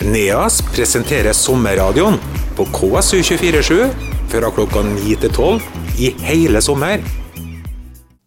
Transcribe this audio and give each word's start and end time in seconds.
NEAS 0.00 0.62
presenterer 0.72 1.34
sommerradioen 1.36 2.16
på 2.56 2.64
KSU247 2.64 3.90
fra 4.32 4.50
klokka 4.54 4.82
9 4.86 5.16
til 5.20 5.34
12 5.34 5.66
i 6.00 6.12
hele 6.24 6.62
sommer. 6.64 7.02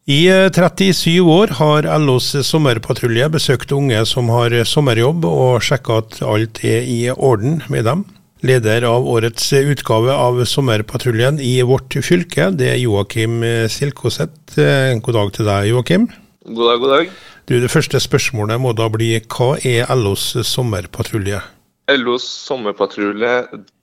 I 0.05 0.21
37 0.53 1.17
år 1.25 1.55
har 1.57 1.87
LOs 1.97 2.35
sommerpatrulje 2.45 3.25
besøkt 3.33 3.73
unge 3.73 4.03
som 4.05 4.29
har 4.29 4.53
sommerjobb, 4.69 5.25
og 5.25 5.63
sjekka 5.65 6.03
at 6.03 6.19
alt 6.21 6.61
er 6.61 6.85
i 6.85 6.99
orden 7.09 7.63
med 7.73 7.89
dem. 7.89 8.05
Leder 8.45 8.85
av 8.85 9.07
årets 9.09 9.47
utgave 9.57 10.13
av 10.13 10.37
Sommerpatruljen 10.45 11.39
i 11.41 11.55
vårt 11.65 11.95
fylke, 12.05 12.51
det 12.53 12.67
er 12.75 12.81
Joakim 12.83 13.39
Silkoseth. 13.71 14.59
God 15.01 15.17
dag 15.17 15.31
til 15.33 15.49
deg, 15.49 15.71
Joakim. 15.71 16.05
God 16.45 16.69
dag, 16.69 16.83
god 16.83 16.93
dag. 16.93 17.15
Du, 17.49 17.57
Det 17.61 17.71
første 17.73 17.97
spørsmålet 17.97 18.61
må 18.61 18.75
da 18.77 18.85
bli 18.93 19.15
hva 19.25 19.55
er 19.65 19.89
LOs 19.97 20.35
sommerpatrulje? 20.45 21.41
LOs 21.91 22.25
sommerpatrulje 22.47 23.31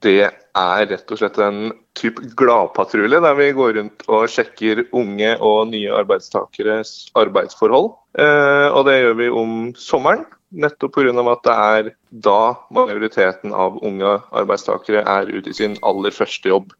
det 0.02 0.24
er 0.26 0.86
rett 0.90 1.12
og 1.14 1.20
slett 1.20 1.38
en 1.38 1.70
type 1.98 2.24
gladpatrulje, 2.38 3.20
der 3.22 3.36
vi 3.38 3.52
går 3.54 3.76
rundt 3.78 4.04
og 4.10 4.26
sjekker 4.32 4.82
unge 4.90 5.36
og 5.38 5.70
nye 5.70 5.92
arbeidstakeres 5.94 7.12
arbeidsforhold. 7.18 7.92
Eh, 8.18 8.68
og 8.74 8.88
det 8.88 8.98
gjør 8.98 9.18
vi 9.20 9.30
om 9.30 9.56
sommeren, 9.78 10.26
nettopp 10.50 10.98
pga. 10.98 11.14
at 11.32 11.46
det 11.46 11.56
er 11.56 11.90
da 12.10 12.54
majoriteten 12.74 13.54
av 13.54 13.78
unge 13.86 14.18
arbeidstakere 14.32 15.06
er 15.06 15.30
ute 15.30 15.50
i 15.50 15.58
sin 15.62 15.78
aller 15.82 16.10
første 16.10 16.48
jobb. 16.48 16.72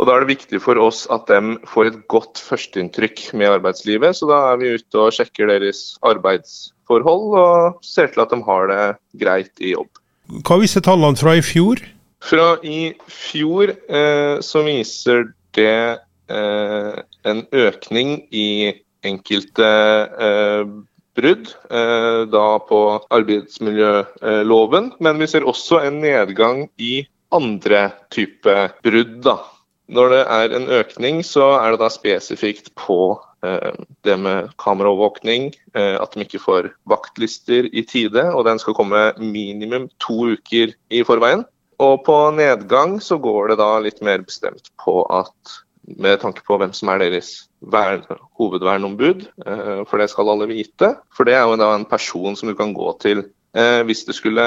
Og 0.00 0.06
Da 0.08 0.16
er 0.16 0.24
det 0.24 0.34
viktig 0.34 0.58
for 0.64 0.80
oss 0.80 1.06
at 1.12 1.28
de 1.28 1.58
får 1.68 1.86
et 1.86 1.98
godt 2.08 2.40
førsteinntrykk 2.40 3.34
med 3.36 3.60
arbeidslivet. 3.60 4.16
Så 4.16 4.26
da 4.26 4.40
er 4.50 4.56
vi 4.56 4.74
ute 4.74 4.98
og 4.98 5.12
sjekker 5.12 5.46
deres 5.46 5.98
arbeidsforhold 6.02 7.36
og 7.38 7.84
ser 7.84 8.08
til 8.08 8.24
at 8.24 8.32
de 8.32 8.40
har 8.42 8.66
det 8.72 8.86
greit 9.20 9.52
i 9.60 9.76
jobb. 9.76 9.92
Hva 10.40 10.56
viser 10.62 10.84
tallene 10.84 11.18
fra 11.20 11.36
i 11.36 11.42
fjor? 11.44 11.82
Fra 12.22 12.54
i 12.64 12.92
fjor 13.10 13.72
eh, 13.72 14.38
så 14.40 14.62
viser 14.64 15.26
det 15.56 15.98
eh, 16.32 16.94
en 17.28 17.42
økning 17.52 18.14
i 18.30 18.72
enkelte 19.04 19.68
eh, 20.28 20.62
brudd 21.18 21.50
eh, 21.68 22.22
da 22.32 22.46
på 22.68 22.80
arbeidsmiljøloven. 23.12 24.92
Men 25.04 25.20
vi 25.20 25.28
ser 25.28 25.48
også 25.48 25.82
en 25.86 26.00
nedgang 26.04 26.64
i 26.80 27.02
andre 27.34 27.90
type 28.14 28.56
brudd. 28.84 29.18
da. 29.26 29.38
Når 29.92 30.14
det 30.14 30.22
er 30.38 30.56
en 30.56 30.70
økning, 30.72 31.20
så 31.26 31.56
er 31.58 31.74
det 31.74 31.82
da 31.82 31.90
spesifikt 31.92 32.72
på 32.78 33.18
det 34.06 34.16
med 34.22 34.52
kameraovervåkning, 34.62 35.50
eh, 35.74 35.96
at 35.98 36.14
de 36.14 36.22
ikke 36.24 36.42
får 36.42 36.70
vaktlister 36.88 37.66
i 37.72 37.82
tide, 37.88 38.22
og 38.30 38.46
den 38.46 38.60
skal 38.62 38.76
komme 38.78 39.10
minimum 39.18 39.88
to 40.02 40.34
uker 40.36 40.74
i 40.90 41.02
forveien. 41.06 41.44
Og 41.82 42.04
på 42.06 42.16
nedgang 42.36 43.00
så 43.02 43.18
går 43.18 43.52
det 43.52 43.58
da 43.58 43.72
litt 43.82 44.02
mer 44.04 44.22
bestemt 44.22 44.70
på 44.82 45.02
at 45.10 45.58
med 45.82 46.20
tanke 46.22 46.44
på 46.46 46.56
hvem 46.60 46.70
som 46.76 46.92
er 46.92 47.02
deres 47.02 47.48
vern, 47.72 48.04
hovedvernombud, 48.38 49.26
eh, 49.46 49.82
for 49.90 49.98
det 49.98 50.10
skal 50.12 50.30
alle 50.30 50.46
vite. 50.50 50.94
For 51.14 51.26
det 51.26 51.34
er 51.34 51.46
jo 51.46 51.58
da 51.58 51.72
en 51.74 51.88
person 51.88 52.38
som 52.38 52.50
du 52.50 52.54
kan 52.58 52.74
gå 52.76 52.92
til 53.02 53.24
eh, 53.56 53.82
hvis 53.88 54.04
det 54.06 54.14
skulle 54.14 54.46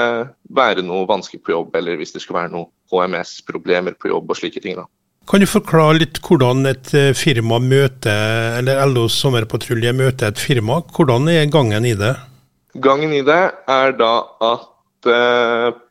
være 0.56 0.84
noe 0.86 1.04
vanskelig 1.08 1.42
på 1.44 1.52
jobb, 1.52 1.76
eller 1.76 2.00
hvis 2.00 2.16
det 2.16 2.24
skulle 2.24 2.40
være 2.40 2.54
noe 2.56 2.70
HMS-problemer 2.92 3.98
på 4.00 4.08
jobb 4.14 4.32
og 4.32 4.40
slike 4.40 4.64
ting. 4.64 4.80
da. 4.80 4.88
Kan 5.26 5.42
du 5.42 5.46
forklare 5.50 5.98
litt 5.98 6.20
hvordan 6.22 6.68
et 6.70 6.92
eh, 6.94 7.10
firma 7.18 7.58
møter, 7.58 8.60
eller 8.60 8.78
LOs 8.92 9.16
sommerpatrulje 9.18 9.90
møter 9.98 10.30
et 10.30 10.38
firma? 10.38 10.78
Hvordan 10.94 11.26
er 11.32 11.48
gangen 11.50 11.88
i 11.88 11.96
det? 11.98 12.12
Gangen 12.78 13.14
i 13.16 13.24
det 13.26 13.40
er 13.66 13.96
da 13.98 14.12
at 14.46 15.10
eh, 15.10 15.82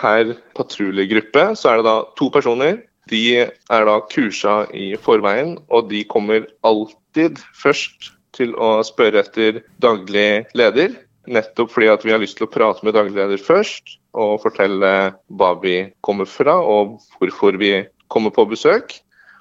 per 0.00 0.32
patruljegruppe 0.58 1.44
så 1.54 1.70
er 1.70 1.78
det 1.78 1.86
da 1.86 1.94
to 2.18 2.28
personer. 2.34 2.80
De 3.10 3.22
er 3.38 3.86
da 3.86 3.96
kursa 4.10 4.64
i 4.74 4.96
forveien, 4.98 5.54
og 5.70 5.86
de 5.90 6.02
kommer 6.10 6.48
alltid 6.66 7.38
først 7.54 8.10
til 8.34 8.54
å 8.58 8.80
spørre 8.82 9.22
etter 9.22 9.62
daglig 9.78 10.44
leder. 10.58 10.98
Nettopp 11.30 11.70
fordi 11.70 11.90
at 11.92 12.02
vi 12.02 12.10
har 12.10 12.22
lyst 12.22 12.40
til 12.40 12.48
å 12.48 12.50
prate 12.50 12.82
med 12.82 12.96
daglig 12.98 13.14
leder 13.14 13.38
først, 13.38 14.00
og 14.18 14.40
fortelle 14.42 15.12
hva 15.38 15.52
vi 15.62 15.76
kommer 16.04 16.26
fra 16.26 16.58
og 16.58 16.98
hvorfor 17.18 17.56
vi 17.60 17.76
komme 18.12 18.32
på 18.34 18.46
besøk 18.50 18.98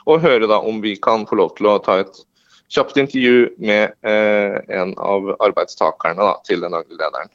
og 0.09 0.24
høre 0.24 0.50
da 0.50 0.62
om 0.66 0.82
vi 0.82 0.96
kan 0.98 1.28
få 1.30 1.38
lov 1.38 1.56
til 1.58 1.70
å 1.70 1.78
ta 1.84 2.00
et 2.02 2.24
kjapt 2.72 2.98
intervju 2.98 3.52
med 3.59 3.94
eh, 4.08 4.58
en 4.80 4.96
av 4.98 5.34
arbeidstakerne 5.44 6.24
da, 6.24 6.36
til 6.48 6.64
den 6.64 6.74
daglige 6.74 7.00
lederen. 7.02 7.32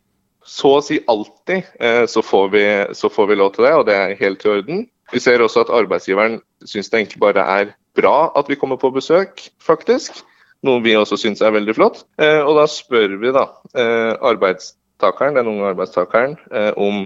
Så 0.46 0.76
å 0.78 0.84
si 0.84 1.00
alltid 1.10 1.66
eh, 1.82 2.04
så, 2.08 2.22
får 2.24 2.48
vi, 2.54 2.64
så, 2.96 3.10
får 3.12 3.32
vi, 3.32 3.38
lov 3.38 3.52
til 3.54 3.66
det, 3.66 3.74
og 3.76 3.84
det 3.88 3.96
er 3.98 4.16
helt 4.20 4.46
i 4.46 4.52
orden. 4.52 4.86
Vi 5.12 5.22
ser 5.22 5.42
også 5.42 5.66
at 5.66 5.74
arbeidsgiveren 5.74 6.40
syns 6.66 6.88
det 6.90 7.02
egentlig 7.02 7.22
bare 7.22 7.44
er 7.44 7.74
bra 7.98 8.30
at 8.38 8.48
vi 8.50 8.58
kommer 8.58 8.80
på 8.80 8.92
besøk, 8.94 9.44
faktisk. 9.62 10.22
Noe 10.66 10.80
vi 10.84 10.96
også 10.96 11.18
syns 11.20 11.42
er 11.44 11.54
veldig 11.54 11.76
flott. 11.76 12.04
Eh, 12.22 12.40
og 12.40 12.56
da 12.58 12.66
spør 12.70 13.18
vi 13.20 13.34
da 13.34 13.46
eh, 13.76 14.14
arbeidstakeren, 14.16 15.36
den 15.36 15.52
unge 15.52 15.68
arbeidstakeren 15.74 16.38
eh, 16.50 16.72
om 16.80 17.04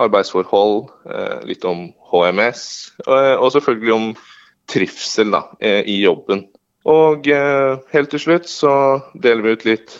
arbeidsforhold, 0.00 0.88
eh, 1.10 1.46
litt 1.46 1.64
om 1.64 1.86
HMS, 2.10 2.92
eh, 3.06 3.34
og 3.34 3.52
selvfølgelig 3.54 3.94
om 3.94 4.10
trivsel 4.70 5.30
da, 5.34 5.44
eh, 5.60 5.82
i 5.86 6.00
jobben. 6.02 6.46
Og 6.84 7.24
helt 7.24 8.10
til 8.12 8.20
slutt 8.20 8.44
så 8.44 9.00
deler 9.16 9.40
vi 9.40 9.52
ut 9.56 9.62
litt 9.64 9.94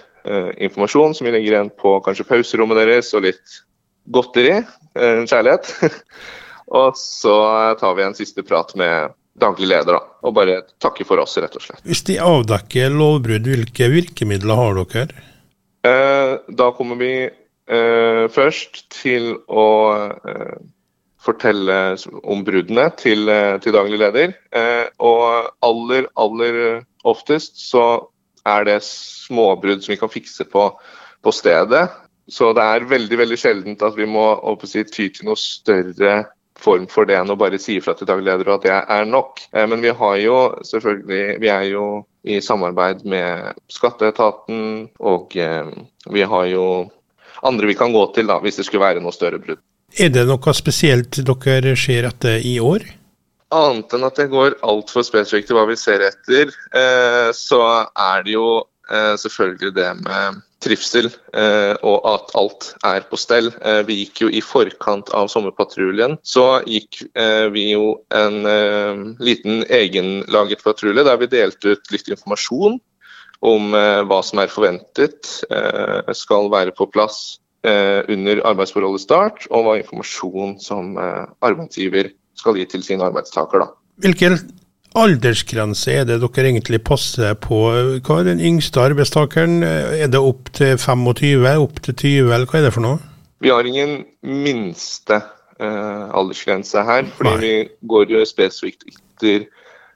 informasjon 0.61 1.15
som 1.17 1.25
vi 1.25 1.31
legger 1.33 1.55
igjen 1.55 1.71
på 1.81 1.95
kanskje 2.05 2.27
pauserommet 2.29 2.77
deres, 2.77 3.15
og 3.17 3.23
litt 3.25 3.55
godteri, 4.13 4.59
kjærlighet. 4.93 5.71
og 6.81 6.93
så 7.01 7.39
tar 7.81 7.97
vi 7.97 8.05
en 8.05 8.17
siste 8.17 8.45
prat 8.45 8.77
med 8.77 9.17
daglig 9.41 9.71
leder, 9.71 9.97
da, 9.97 10.03
og 10.29 10.37
bare 10.37 10.59
takker 10.77 11.09
for 11.09 11.25
oss, 11.25 11.39
rett 11.41 11.57
og 11.57 11.65
slett. 11.65 11.81
Hvis 11.89 12.05
de 12.05 12.19
avdekker 12.21 12.93
lovbrudd, 12.93 13.49
hvilke 13.49 13.89
virkemidler 13.89 14.61
har 14.61 14.77
dere? 14.93 15.25
Da 16.53 16.69
kommer 16.77 17.01
vi 17.01 17.15
først 17.65 18.83
til 18.93 19.31
å 19.49 19.69
eh, 20.29 20.57
fortelle 21.25 21.79
om 22.23 22.45
bruddene 22.45 22.89
til, 23.01 23.29
eh, 23.29 23.57
til 23.61 23.75
daglig 23.77 24.01
leder. 24.03 24.35
Eh, 24.53 24.87
og 24.99 25.51
aller, 25.65 26.09
aller 26.17 26.85
oftest 27.05 27.61
så 27.71 28.09
er 28.45 28.65
det 28.69 28.83
småbrudd 28.85 29.85
som 29.85 29.95
vi 29.95 30.01
kan 30.01 30.13
fikse 30.13 30.45
på, 30.45 30.69
på 31.25 31.33
stedet. 31.33 31.89
Så 32.29 32.53
det 32.57 32.65
er 32.65 32.89
veldig 32.89 33.19
veldig 33.21 33.39
sjeldent 33.41 33.85
at 33.85 33.97
vi 33.97 34.07
må 34.09 34.25
si, 34.65 34.85
ty 34.85 35.11
til 35.13 35.29
noe 35.29 35.41
større 35.41 36.25
form 36.61 36.87
for 36.89 37.09
det 37.09 37.17
enn 37.19 37.33
å 37.33 37.37
bare 37.37 37.59
si 37.59 37.77
ifra 37.81 37.97
til 37.99 38.09
daglig 38.09 38.31
leder 38.31 38.53
at 38.55 38.65
det 38.65 38.75
er 38.77 39.09
nok. 39.09 39.41
Eh, 39.53 39.67
men 39.69 39.85
vi 39.85 39.93
har 39.93 40.17
jo 40.23 40.39
selvfølgelig 40.65 41.41
Vi 41.41 41.49
er 41.49 41.65
jo 41.73 41.87
i 42.25 42.41
samarbeid 42.41 43.05
med 43.05 43.59
skatteetaten, 43.69 44.89
og 45.01 45.37
eh, 45.37 45.73
vi 46.11 46.23
har 46.25 46.47
jo 46.49 46.67
andre 47.45 47.71
vi 47.71 47.79
kan 47.79 47.95
gå 47.95 48.05
til 48.17 48.29
da, 48.31 48.41
hvis 48.43 48.61
det 48.61 48.67
skulle 48.69 48.85
være 48.85 49.05
noe 49.05 49.15
større 49.15 49.41
brudd. 49.43 49.63
Er 49.95 50.11
det 50.11 50.27
noe 50.27 50.55
spesielt 50.57 51.21
dere 51.23 51.77
ser 51.79 52.09
etter 52.09 52.43
i 52.43 52.57
år? 52.63 52.87
Annet 53.55 53.93
enn 53.95 54.07
at 54.09 54.17
det 54.19 54.33
går 54.33 54.57
altfor 54.67 55.05
spesifikt 55.07 55.51
til 55.51 55.59
hva 55.59 55.69
vi 55.69 55.77
ser 55.79 56.03
etter, 56.03 56.51
eh, 56.75 57.29
så 57.37 57.61
er 57.87 58.25
det 58.27 58.35
jo 58.35 58.49
eh, 58.91 59.15
selvfølgelig 59.21 59.75
det 59.77 59.91
med 60.01 60.41
trivsel 60.65 61.11
eh, 61.37 61.75
og 61.85 62.09
at 62.09 62.33
alt 62.41 62.71
er 62.89 63.05
på 63.07 63.21
stell. 63.21 63.53
Vi 63.87 64.01
gikk 64.01 64.25
jo 64.25 64.31
i 64.33 64.41
forkant 64.43 65.13
av 65.15 65.29
sommerpatruljen, 65.31 66.17
så 66.25 66.65
gikk 66.65 67.05
vi 67.53 67.67
jo 67.75 67.99
en 68.17 68.41
liten 69.21 69.61
egenlaget 69.69 70.65
patrulje 70.65 71.05
der 71.05 71.21
vi 71.21 71.31
delte 71.37 71.77
ut 71.77 71.93
litt 71.93 72.09
informasjon 72.17 72.81
om 73.45 73.77
eh, 73.77 74.01
hva 74.09 74.21
som 74.25 74.41
er 74.43 74.53
forventet 74.53 75.31
eh, 75.53 76.13
skal 76.17 76.51
være 76.53 76.75
på 76.77 76.89
plass 76.93 77.39
eh, 77.67 78.01
under 78.13 78.43
arbeidsforholdets 78.51 79.07
start, 79.07 79.47
og 79.51 79.67
hva 79.67 79.79
informasjon 79.81 80.59
som 80.63 80.97
arbeidsgiver 80.99 82.13
skal 82.39 82.59
gi 82.59 82.67
til 82.73 82.85
sin 82.87 83.05
arbeidstaker. 83.05 83.63
Da. 83.63 83.71
Hvilken 84.05 84.39
aldersgrense 84.99 85.93
er 85.93 86.09
det 86.09 86.21
dere 86.23 86.49
egentlig 86.49 86.81
passer 86.87 87.37
på? 87.39 87.61
Hva 88.05 88.21
er 88.21 88.31
den 88.33 88.43
yngste 88.43 88.83
arbeidstakeren? 88.83 89.63
Er 89.65 90.11
det 90.11 90.23
opp 90.23 90.51
til 90.57 90.79
25, 90.79 91.47
opp 91.63 91.83
til 91.85 91.99
20, 92.01 92.33
eller 92.35 92.51
hva 92.51 92.61
er 92.61 92.69
det 92.69 92.75
for 92.75 92.87
noe? 92.87 93.03
Vi 93.45 93.53
har 93.53 93.67
ingen 93.69 94.05
minste 94.25 95.19
eh, 95.61 96.07
aldersgrense 96.17 96.85
her, 96.87 97.05
fordi 97.17 97.35
Nei. 97.35 97.41
vi 97.43 97.89
går 97.91 98.15
jo 98.15 98.25
spesifikt 98.29 98.87
etter 98.89 99.45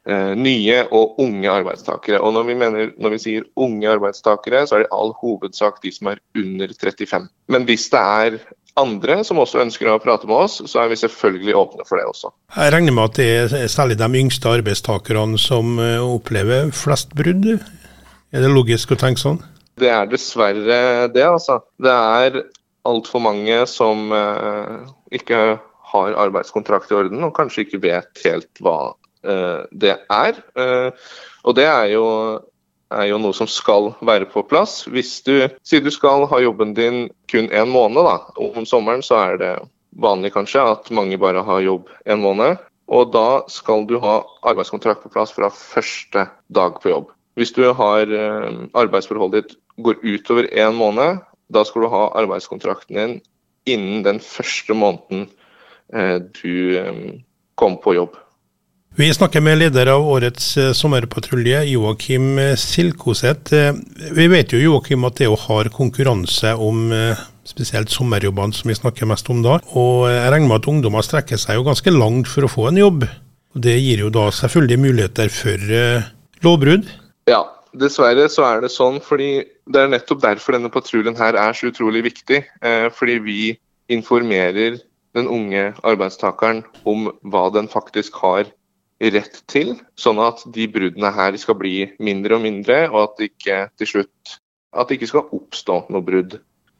nye 0.08 0.78
og 0.94 1.19
unge 1.20 1.50
arbeidstakere. 1.52 2.20
Og 2.25 2.32
når 2.32 2.46
vi, 2.49 2.55
mener, 2.56 2.93
når 2.96 3.12
vi 3.12 3.19
sier 3.20 3.49
unge 3.60 3.90
arbeidstakere, 3.93 4.62
så 4.64 4.78
er 4.78 4.84
det 4.84 4.88
i 4.88 4.94
all 4.96 5.12
hovedsak 5.20 5.82
de 5.84 5.93
som 5.93 6.08
er 6.14 6.22
under 6.38 6.72
35. 6.72 7.28
Men 7.52 7.66
hvis 7.69 7.90
det 7.93 8.00
er 8.00 8.38
andre 8.78 9.19
som 9.26 9.40
også 9.43 9.62
ønsker 9.62 9.90
å 9.90 9.99
prate 10.02 10.28
med 10.28 10.46
oss, 10.46 10.58
så 10.70 10.82
er 10.82 10.93
vi 10.93 10.99
selvfølgelig 11.00 11.56
åpne 11.58 11.87
for 11.88 12.00
det 12.00 12.06
også. 12.08 12.32
Jeg 12.56 12.75
regner 12.75 12.94
med 12.94 13.10
at 13.10 13.19
det 13.19 13.28
er 13.64 13.72
særlig 13.72 13.99
de 14.00 14.08
yngste 14.22 14.52
arbeidstakerne 14.58 15.40
som 15.43 15.78
eh, 15.82 15.99
opplever 16.02 16.70
flest 16.76 17.14
brudd? 17.19 17.50
Er 18.28 18.44
det 18.44 18.52
logisk 18.52 18.93
å 18.94 19.00
tenke 19.00 19.22
sånn? 19.22 19.40
Det 19.78 19.90
er 19.93 20.08
dessverre 20.11 21.08
det, 21.14 21.25
altså. 21.25 21.61
Det 21.81 21.94
er 21.94 22.40
altfor 22.88 23.22
mange 23.22 23.62
som 23.70 24.12
eh, 24.14 24.78
ikke 25.19 25.58
har 25.93 26.16
arbeidskontrakt 26.26 26.93
i 26.93 26.99
orden, 26.99 27.22
og 27.25 27.37
kanskje 27.37 27.64
ikke 27.64 27.82
vet 27.87 28.25
helt 28.26 28.62
hva 28.64 28.78
eh, 28.93 29.07
det 29.22 29.96
er. 29.98 30.38
Eh, 30.58 31.08
og 31.44 31.56
det 31.58 31.66
er 31.66 31.88
jo, 31.92 32.04
er 32.94 33.08
jo, 33.10 33.18
noe 33.22 33.36
som 33.36 33.48
skal 33.50 33.92
være 34.04 34.28
på 34.30 34.44
plass. 34.48 34.82
Hvis 34.86 35.18
du 35.26 35.48
sier 35.66 35.84
du 35.84 35.90
skal 35.94 36.26
ha 36.30 36.40
jobben 36.42 36.74
din 36.76 37.08
kun 37.30 37.50
én 37.50 37.72
måned, 37.72 38.04
da, 38.04 38.18
om 38.38 38.66
sommeren 38.68 39.04
så 39.04 39.20
er 39.24 39.38
det 39.42 39.52
vanlig 39.98 40.32
kanskje 40.34 40.64
at 40.74 40.90
mange 40.94 41.18
bare 41.18 41.42
har 41.44 41.64
jobb 41.64 41.88
en 42.06 42.22
måned. 42.22 42.58
Og 42.88 43.12
da 43.12 43.44
skal 43.52 43.84
du 43.88 43.98
ha 44.00 44.22
arbeidskontrakt 44.48 45.02
på 45.04 45.12
plass 45.12 45.34
fra 45.36 45.50
første 45.52 46.24
dag 46.54 46.78
på 46.80 46.92
jobb. 46.92 47.10
Hvis 47.38 47.52
du 47.54 47.68
har 47.76 48.10
eh, 48.10 48.62
arbeidsforholdet 48.74 49.44
ditt 49.50 49.58
går 49.84 50.00
utover 50.02 50.48
én 50.50 50.74
måned, 50.74 51.20
da 51.52 51.64
skal 51.64 51.84
du 51.84 51.92
ha 51.92 52.08
arbeidskontrakten 52.18 52.96
din 52.98 53.18
innen 53.68 54.02
den 54.02 54.18
første 54.24 54.74
måneden 54.74 55.28
eh, 55.92 56.18
du 56.40 56.78
eh, 56.80 57.20
kom 57.60 57.76
på 57.82 57.94
jobb. 57.94 58.16
Vi 58.96 59.14
snakker 59.14 59.40
med 59.40 59.58
leder 59.58 59.87
av 59.93 60.06
årets 60.08 60.56
sommerpatrulje, 60.75 61.61
Joakim 61.70 62.38
Silkoseth. 62.58 63.55
Vi 64.17 64.26
vet 64.32 64.52
jo 64.52 64.58
Joakim, 64.58 65.05
at 65.06 65.19
det 65.19 65.26
er 65.26 65.31
jo 65.31 65.38
hard 65.38 65.70
konkurranse 65.75 66.55
om 66.56 66.88
spesielt 67.49 67.93
sommerjobbene 67.93 68.56
som 68.56 68.70
vi 68.70 68.76
snakker 68.76 69.08
mest 69.08 69.29
om 69.32 69.40
da. 69.44 69.58
Og 69.79 70.08
jeg 70.11 70.32
regner 70.32 70.50
med 70.50 70.61
at 70.61 70.70
ungdommer 70.70 71.06
strekker 71.06 71.40
seg 71.40 71.58
jo 71.58 71.67
ganske 71.69 71.94
langt 71.94 72.31
for 72.31 72.46
å 72.46 72.52
få 72.52 72.69
en 72.70 72.81
jobb. 72.81 73.06
Og 73.55 73.62
Det 73.64 73.76
gir 73.79 74.05
jo 74.05 74.11
da 74.12 74.29
selvfølgelig 74.35 74.81
muligheter 74.82 75.32
for 75.32 75.70
uh, 75.73 76.11
lovbrudd. 76.44 76.90
Ja, 77.31 77.43
dessverre 77.76 78.29
så 78.32 78.44
er 78.50 78.62
det 78.64 78.73
sånn. 78.75 79.00
fordi 79.05 79.46
Det 79.67 79.81
er 79.81 79.94
nettopp 79.94 80.23
derfor 80.25 80.56
denne 80.56 80.73
patruljen 80.73 81.17
her 81.17 81.38
er 81.38 81.56
så 81.56 81.73
utrolig 81.73 82.05
viktig. 82.11 82.44
Eh, 82.62 82.88
fordi 82.93 83.19
vi 83.25 83.40
informerer 83.88 84.79
den 85.17 85.29
unge 85.29 85.73
arbeidstakeren 85.82 86.62
om 86.85 87.08
hva 87.25 87.49
den 87.52 87.69
faktisk 87.69 88.20
har 88.20 88.49
rett 88.98 89.42
til, 89.50 89.76
sånn 89.98 90.18
at 90.22 90.42
de 90.54 90.66
bruddene 90.70 91.10
her 91.14 91.36
skal 91.38 91.58
bli 91.60 91.86
mindre 92.02 92.38
og 92.38 92.44
mindre, 92.44 92.84
og 92.90 93.00
at 93.04 93.18
det 93.18 93.32
ikke 93.32 93.58
til 93.78 93.92
slutt 93.92 94.38
at 94.76 94.88
det 94.88 94.98
ikke 94.98 95.12
skal 95.12 95.30
oppstå 95.32 95.84
noe 95.92 96.04
brudd 96.04 96.38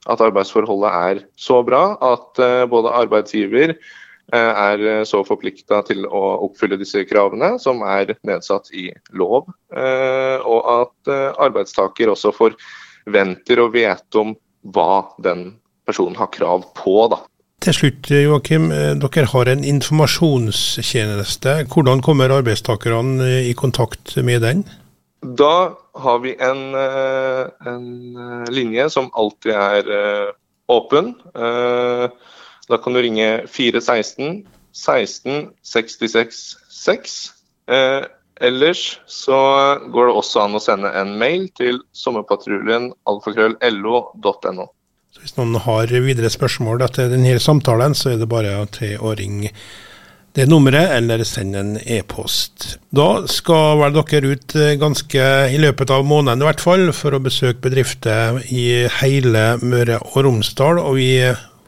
at 0.09 0.23
arbeidsforholdet 0.25 0.91
er 1.11 1.23
så 1.41 1.61
bra 1.67 1.83
at 2.05 2.41
eh, 2.43 2.65
både 2.71 2.93
arbeidsgiver 3.03 3.75
eh, 3.75 4.53
er 4.53 4.85
eh, 4.85 5.05
så 5.09 5.23
forplikta 5.27 5.83
til 5.89 6.07
å 6.07 6.23
oppfylle 6.49 6.79
disse 6.81 7.05
kravene, 7.09 7.57
som 7.63 7.83
er 7.87 8.15
nedsatt 8.29 8.71
i 8.77 8.89
lov, 9.13 9.49
og 10.49 10.69
at 10.73 11.11
arbeidstaker 11.41 12.13
også 12.13 12.33
forventer 12.37 13.61
å 13.61 13.71
vet 13.73 14.21
om 14.21 14.35
hva 14.75 15.09
den 15.25 15.51
personen 15.89 16.17
har 16.19 16.31
krav 16.33 16.67
på. 16.77 16.95
da. 17.13 17.21
Til 17.69 17.77
slutt, 17.77 18.09
Joakim. 18.09 18.71
Dere 18.73 19.29
har 19.29 19.49
en 19.53 19.61
informasjonstjeneste. 19.61 21.67
Hvordan 21.69 22.01
kommer 22.01 22.33
arbeidstakerne 22.33 23.27
i 23.45 23.51
kontakt 23.53 24.15
med 24.25 24.41
den? 24.41 24.63
Da 25.21 25.77
har 26.01 26.23
vi 26.23 26.33
en, 26.41 26.63
eh, 26.73 27.45
en 27.69 28.17
eh, 28.17 28.47
linje 28.49 28.87
som 28.89 29.11
alltid 29.13 29.53
er 29.53 29.91
eh, 29.99 30.31
åpen. 30.73 31.13
Da 31.35 32.79
kan 32.81 32.97
du 32.97 33.03
ringe 33.05 33.45
416 33.47 34.47
16 34.73 35.53
66 35.61 36.57
6. 36.71 37.19
Ellers 38.41 39.01
så 39.07 39.43
går 39.93 40.09
det 40.09 40.17
også 40.17 40.47
an 40.47 40.57
å 40.57 40.65
sende 40.65 40.97
en 40.97 41.19
mail 41.21 41.51
til 41.53 41.85
sommerpatruljen 41.93 42.95
alfakrøll.lo.no. 43.05 44.71
Hvis 45.23 45.37
noen 45.39 45.59
har 45.65 45.91
videre 45.91 46.31
spørsmål 46.31 46.87
etter 46.87 47.13
denne 47.13 47.39
samtalen, 47.43 47.97
så 47.99 48.15
er 48.15 48.21
det 48.21 48.31
bare 48.31 48.55
til 48.75 48.97
å 49.03 49.15
ringe 49.19 49.53
det 50.39 50.47
nummeret, 50.47 50.93
eller 50.95 51.25
send 51.27 51.57
en 51.59 51.73
e-post. 51.83 52.77
Da 52.95 53.25
skal 53.31 53.81
vel 53.81 53.97
dere 53.97 54.35
ut 54.35 54.55
eh, 54.55 54.77
ganske 54.79 55.25
i 55.51 55.59
løpet 55.59 55.91
av 55.91 56.07
måneden 56.07 56.45
i 56.45 56.47
hvert 56.47 56.63
fall, 56.63 56.85
for 56.95 57.17
å 57.17 57.23
besøke 57.25 57.65
bedrifter 57.65 58.39
i 58.55 58.87
hele 59.01 59.49
Møre 59.65 59.99
og 60.13 60.21
Romsdal. 60.29 60.79
Og 60.85 61.01
vi 61.01 61.11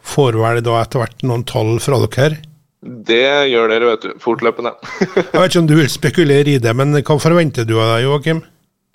får 0.07 0.39
vel 0.39 0.63
da 0.67 0.79
etter 0.85 1.03
hvert 1.03 1.27
noen 1.27 1.43
tall 1.49 1.79
fra 1.83 1.99
dere? 2.05 2.39
Det 2.81 3.51
gjør 3.51 3.75
dere, 3.75 3.91
vet 3.91 4.07
du. 4.07 4.13
Fortløpende. 4.23 4.73
jeg 5.17 5.35
vet 5.35 5.51
ikke 5.51 5.65
om 5.65 5.69
du 5.69 5.77
vil 5.81 5.91
spekulere 5.93 6.55
i 6.55 6.63
det, 6.63 6.77
men 6.77 6.95
hva 6.97 7.19
forventer 7.21 7.67
du 7.69 7.75
av 7.81 7.97
deg, 7.97 8.07
Joakim? 8.07 8.45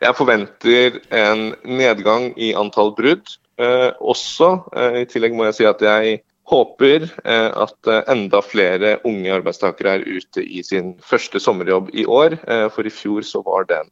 Jeg 0.03 0.17
forventer 0.17 1.01
en 1.15 1.49
nedgang 1.67 2.31
i 2.39 2.53
antall 2.57 2.95
brudd. 2.95 3.35
Eh, 3.55 3.91
også, 4.03 4.55
eh, 4.75 5.01
i 5.03 5.09
tillegg 5.09 5.35
må 5.35 5.47
jeg 5.47 5.59
si 5.59 5.67
at 5.69 5.83
jeg 5.83 6.17
håper 6.45 7.07
eh, 7.07 7.47
at 7.49 7.89
enda 8.11 8.41
flere 8.45 8.97
unge 9.07 9.31
arbeidstakere 9.33 9.95
er 9.95 10.03
ute 10.05 10.43
i 10.43 10.61
sin 10.65 10.91
første 11.01 11.39
sommerjobb 11.41 11.89
i 11.95 12.05
år. 12.05 12.35
For 12.75 12.85
i 12.85 12.93
fjor 12.93 13.25
så 13.25 13.41
var 13.47 13.65
den 13.71 13.89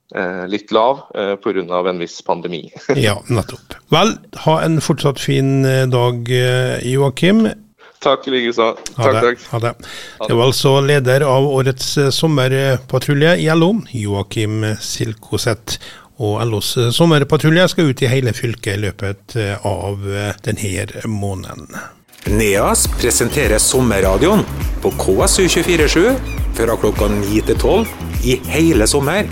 litt 0.52 0.70
lav 0.76 1.08
pga. 1.42 1.80
en 1.90 2.04
viss 2.04 2.22
pandemi. 2.22 2.68
ja, 3.08 3.18
nettopp. 3.26 3.80
Vel, 3.90 4.14
ha 4.46 4.60
en 4.62 4.78
fortsatt 4.82 5.20
fin 5.20 5.64
dag, 5.90 6.30
Joakim. 6.86 7.48
Takk 8.04 8.28
i 8.28 8.36
like 8.36 8.54
så. 8.54 8.74
Takk, 9.00 9.18
takk. 9.24 9.44
Ha 9.50 9.60
det. 9.64 9.74
Det 10.28 10.36
var 10.36 10.46
altså 10.52 10.76
leder 10.84 11.24
av 11.26 11.48
årets 11.48 11.96
sommerpatrulje 12.14 13.38
i 13.40 13.50
LO, 13.56 13.74
Joakim 13.96 14.62
Silkoseth. 14.78 15.80
Og 16.22 16.38
LOs 16.46 16.76
sommerpatrulje 16.94 17.66
skal 17.72 17.90
ut 17.90 18.04
i 18.04 18.12
hele 18.12 18.34
fylket 18.38 18.76
i 18.76 18.82
løpet 18.84 19.38
av 19.66 20.04
denne 20.46 21.08
måneden. 21.10 21.72
NEAS 22.30 22.86
presenterer 23.02 23.60
sommerradioen 23.60 24.46
på 24.84 24.92
KSU247 25.00 26.14
fra 26.56 26.78
klokka 26.80 27.10
9 27.12 27.42
til 27.50 27.58
12 27.58 27.88
i 28.24 28.38
hele 28.54 28.88
sommer. 28.88 29.28